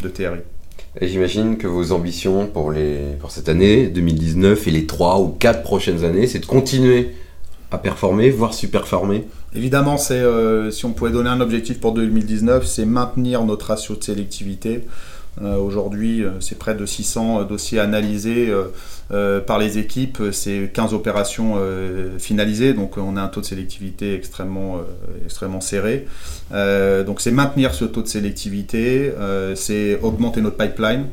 de 0.03 0.09
TRI. 0.09 0.41
Et 1.01 1.09
j'imagine 1.09 1.57
que 1.57 1.67
vos 1.67 1.93
ambitions 1.93 2.47
pour, 2.47 2.73
les, 2.73 2.99
pour 3.21 3.31
cette 3.31 3.49
année 3.49 3.87
2019 3.87 4.67
et 4.67 4.71
les 4.71 4.87
3 4.87 5.21
ou 5.21 5.29
4 5.29 5.63
prochaines 5.63 6.05
années, 6.05 6.27
c'est 6.27 6.41
de 6.41 6.47
continuer 6.47 7.15
à 7.71 7.79
performer, 7.79 8.31
voire 8.31 8.55
superformer? 8.55 9.25
Évidemment, 9.55 9.97
c'est 9.97 10.23
si 10.71 10.85
on 10.85 10.93
pouvait 10.93 11.11
donner 11.11 11.31
un 11.31 11.41
objectif 11.41 11.81
pour 11.81 11.93
2019, 11.93 12.67
c'est 12.67 12.85
maintenir 12.85 13.45
notre 13.45 13.67
ratio 13.67 13.95
de 13.97 14.05
sélectivité. 14.05 14.77
euh, 14.77 15.26
aujourd'hui, 15.45 16.25
euh, 16.25 16.41
c'est 16.41 16.59
près 16.59 16.75
de 16.75 16.87
600 16.87 17.41
euh, 17.41 17.45
dossiers 17.45 17.81
analysés 17.81 18.53
par 19.47 19.61
les 19.61 19.79
équipes. 19.79 20.19
C'est 20.33 20.71
15 20.73 20.93
opérations 20.93 21.61
finalisées, 22.19 22.75
donc 22.75 22.99
on 22.99 23.17
a 23.17 23.23
un 23.23 23.29
taux 23.29 23.41
de 23.41 23.47
sélectivité 23.47 24.15
extrêmement, 24.15 24.81
extrêmement 25.25 25.61
serré. 25.61 26.07
donc 26.51 27.21
c'est 27.21 27.31
maintenir 27.31 27.73
ce 27.73 27.85
taux 27.85 28.03
de 28.03 28.09
sélectivité, 28.09 29.13
c'est 29.55 30.01
augmenter 30.03 30.41
notre 30.41 30.57
pipeline, 30.57 31.07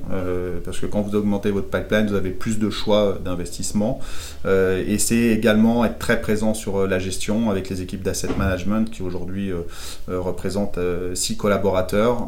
parce 0.65 0.79
que 0.79 0.87
quand 0.87 1.01
vous 1.01 1.15
augmentez 1.15 1.51
votre 1.51 1.69
pipeline, 1.69 2.07
vous 2.07 2.15
avez 2.15 2.31
plus 2.31 2.57
de 2.57 2.71
choix 2.71 3.19
d'investissement. 3.23 3.99
et 4.45 4.97
c'est 4.97 5.27
également 5.27 5.85
être 5.85 5.99
très 5.99 6.19
présent 6.19 6.55
sur 6.55 6.87
la 6.87 6.97
gestion 6.97 7.51
avec 7.51 7.69
les 7.69 7.83
équipes 7.83 8.01
d'asset 8.01 8.29
management 8.39 8.89
qui 8.89 9.03
aujourd'hui 9.03 9.51
représentent 10.07 10.79
6 11.13 11.37
collaborateurs 11.37 12.27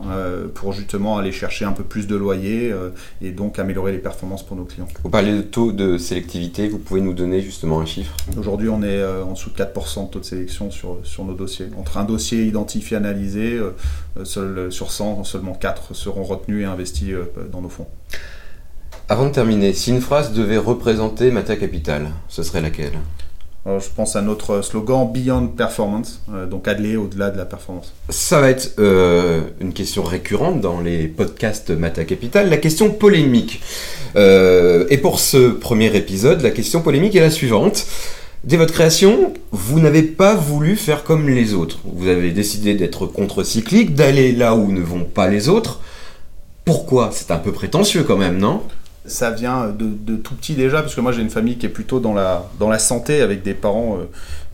pour 0.54 0.74
justement 0.74 1.18
aller 1.18 1.32
chercher 1.32 1.66
un 1.66 1.72
peu 1.72 1.85
plus 1.86 2.08
de 2.08 2.16
loyers 2.16 2.72
euh, 2.72 2.90
et 3.22 3.32
donc 3.32 3.60
améliorer 3.60 3.92
les 3.92 4.00
performances 4.00 4.44
pour 4.44 4.58
nos 4.58 4.66
clients. 4.66 4.88
Vous 5.04 5.10
parlez 5.10 5.34
de 5.34 5.42
taux 5.42 5.72
de 5.72 5.98
sélectivité, 5.98 6.68
vous 6.68 6.80
pouvez 6.80 7.02
nous 7.02 7.14
donner 7.14 7.42
justement 7.42 7.80
un 7.80 7.86
chiffre? 7.86 8.16
Aujourd'hui, 8.38 8.70
on 8.70 8.82
est 8.84 8.88
euh, 8.88 9.24
en 9.24 9.34
dessous 9.34 9.50
de 9.50 9.56
4% 9.56 10.08
de 10.08 10.12
taux 10.12 10.20
de 10.20 10.26
sélection 10.26 10.72
sur, 10.72 11.00
sur 11.04 11.24
nos 11.24 11.34
dossiers. 11.34 11.68
Entre 11.78 11.98
un 11.98 12.04
dossier 12.04 12.44
identifié, 12.44 12.98
analysé, 12.98 13.54
euh, 13.54 13.72
seul, 14.24 14.72
sur 14.72 14.92
100, 14.92 15.24
seulement 15.24 15.54
4 15.54 15.96
seront 15.96 16.24
retenus 16.24 16.64
et 16.64 16.66
investis 16.66 17.14
dans 17.52 17.62
nos 17.62 17.70
fonds. 17.70 17.88
Avant 19.08 19.26
de 19.28 19.32
terminer, 19.32 19.74
si 19.74 19.92
une 19.92 20.02
phrase 20.02 20.34
devait 20.34 20.58
représenter 20.58 21.30
Mata 21.30 21.56
Capital, 21.56 22.10
ce 22.28 22.42
serait 22.42 22.62
laquelle? 22.62 22.94
Je 23.66 23.88
pense 23.96 24.16
à 24.16 24.22
notre 24.22 24.62
slogan 24.62 25.10
Beyond 25.12 25.48
Performance, 25.48 26.22
euh, 26.34 26.46
donc 26.46 26.68
aller 26.68 26.96
au-delà 26.98 27.32
de 27.32 27.38
la 27.38 27.46
performance. 27.46 27.94
Ça 28.10 28.40
va 28.40 28.50
être 28.50 28.76
euh, 28.80 29.42
une 29.60 29.74
question 29.74 30.04
récurrente 30.04 30.62
dans 30.62 30.82
les 30.82 31.08
podcasts 31.08 31.72
Mata 31.72 32.06
Capital, 32.06 32.50
la 32.50 32.58
question 32.58 32.92
polémique. 32.92 33.62
et 34.16 34.98
pour 35.02 35.20
ce 35.20 35.50
premier 35.50 35.96
épisode, 35.96 36.42
la 36.42 36.52
question 36.52 36.82
polémique 36.82 37.16
est 37.16 37.22
la 37.22 37.32
suivante. 37.32 37.86
Dès 38.46 38.58
votre 38.58 38.74
création, 38.74 39.34
vous 39.52 39.80
n'avez 39.80 40.04
pas 40.04 40.36
voulu 40.36 40.76
faire 40.76 41.04
comme 41.04 41.28
les 41.28 41.56
autres. 41.56 41.80
Vous 41.84 42.08
avez 42.08 42.30
décidé 42.30 42.76
d'être 42.76 43.08
contre-cyclique, 43.08 43.96
d'aller 43.96 44.32
là 44.34 44.54
où 44.54 44.72
ne 44.72 44.82
vont 44.82 45.04
pas 45.04 45.28
les 45.28 45.50
autres. 45.50 45.80
Pourquoi? 46.64 47.10
C'est 47.12 47.32
un 47.32 47.38
peu 47.38 47.52
prétentieux 47.52 48.04
quand 48.04 48.18
même, 48.18 48.38
non? 48.38 48.62
Ça 49.08 49.32
vient 49.32 49.68
de, 49.68 50.16
tout 50.16 50.36
petit 50.36 50.54
déjà, 50.54 50.82
parce 50.82 50.96
que 50.96 51.02
moi 51.02 51.12
j'ai 51.12 51.22
une 51.22 51.30
famille 51.30 51.58
qui 51.58 51.66
est 51.66 51.70
plutôt 51.70 52.00
dans 52.00 52.14
la, 52.14 52.50
dans 52.60 52.70
la 52.70 52.80
santé 52.80 53.22
avec 53.22 53.44
des 53.44 53.54
parents 53.54 53.98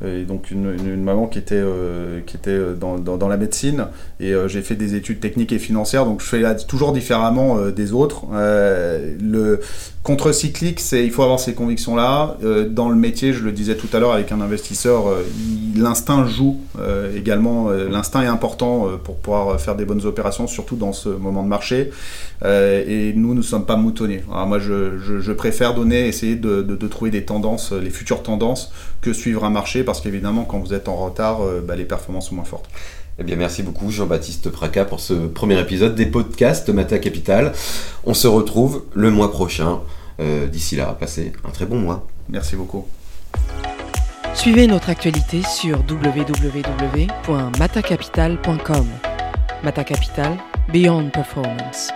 euh, 0.03 0.21
et 0.21 0.25
donc 0.25 0.51
une, 0.51 1.03
maman 1.03 1.27
qui 1.27 1.39
était, 1.39 1.55
euh, 1.55 2.21
qui 2.25 2.37
était 2.37 2.49
euh, 2.51 2.73
dans, 2.73 2.97
dans, 2.97 3.27
la 3.27 3.37
médecine 3.37 3.87
et 4.19 4.33
j'ai 4.47 4.61
fait 4.61 4.75
des 4.75 4.95
études 4.95 5.19
techniques 5.19 5.51
et 5.51 5.59
financières 5.59 6.05
donc 6.05 6.21
je 6.21 6.25
fais 6.25 6.39
là, 6.39 6.55
toujours 6.55 6.91
différemment 6.91 7.67
des 7.69 7.93
autres. 7.93 8.25
le 8.31 9.59
contre-cyclique, 10.03 10.79
c'est 10.79 11.05
il 11.05 11.11
faut 11.11 11.23
avoir 11.23 11.39
ces 11.39 11.53
convictions 11.53 11.95
là. 11.95 12.37
dans 12.69 12.89
le 12.89 12.95
métier, 12.95 13.33
je 13.33 13.43
le 13.43 13.51
disais 13.51 13.75
tout 13.75 13.87
à 13.93 13.99
l'heure 13.99 14.13
avec 14.13 14.31
un 14.31 14.41
investisseur, 14.41 15.05
l'instinct 15.75 16.25
joue 16.25 16.59
également. 17.15 17.69
l'instinct 17.69 18.23
est 18.23 18.27
important 18.27 18.87
pour 19.03 19.17
pouvoir 19.17 19.59
faire 19.59 19.75
des 19.75 19.85
bonnes 19.85 20.05
opérations, 20.05 20.47
surtout 20.47 20.75
dans 20.75 20.93
ce 20.93 21.09
moment 21.09 21.43
de 21.43 21.47
marché. 21.47 21.91
et 22.43 23.13
nous, 23.15 23.35
nous 23.35 23.43
sommes 23.43 23.65
pas 23.65 23.75
moutonniers. 23.75 24.23
Alors 24.31 24.47
moi, 24.47 24.59
je, 24.59 25.31
préfère 25.33 25.75
donner, 25.75 26.07
essayer 26.07 26.35
de, 26.35 26.87
trouver 26.87 27.11
des 27.11 27.23
tendances, 27.23 27.71
les 27.71 27.89
futures 27.91 28.23
tendances, 28.23 28.71
que 29.01 29.13
suivre 29.13 29.43
un 29.43 29.49
marché 29.49 29.83
parce 29.83 30.01
qu'évidemment, 30.01 30.43
quand 30.43 30.59
vous 30.59 30.73
êtes 30.73 30.87
en 30.87 30.95
retard, 30.95 31.41
euh, 31.41 31.61
bah, 31.65 31.75
les 31.75 31.85
performances 31.85 32.29
sont 32.29 32.35
moins 32.35 32.43
fortes. 32.43 32.69
Eh 33.19 33.23
bien, 33.23 33.35
merci 33.35 33.63
beaucoup 33.63 33.91
Jean-Baptiste 33.91 34.49
Praca 34.49 34.85
pour 34.85 34.99
ce 34.99 35.13
premier 35.13 35.59
épisode 35.59 35.95
des 35.95 36.05
podcasts 36.05 36.69
Mata 36.69 36.97
Capital. 36.97 37.53
On 38.05 38.13
se 38.13 38.27
retrouve 38.27 38.83
le 38.93 39.11
mois 39.11 39.31
prochain. 39.31 39.79
Euh, 40.19 40.47
d'ici 40.47 40.75
là, 40.75 40.95
passez 40.99 41.33
un 41.43 41.51
très 41.51 41.65
bon 41.65 41.79
mois. 41.79 42.07
Merci 42.29 42.55
beaucoup. 42.55 42.87
Suivez 44.33 44.65
notre 44.65 44.89
actualité 44.89 45.41
sur 45.43 45.83
www.matacapital.com. 45.89 48.85
Mata 49.63 49.83
Capital, 49.83 50.37
Beyond 50.71 51.09
Performance. 51.09 51.91